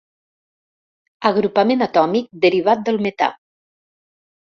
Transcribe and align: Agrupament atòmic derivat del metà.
Agrupament 1.31 1.87
atòmic 1.89 2.33
derivat 2.49 2.85
del 2.91 3.01
metà. 3.11 3.33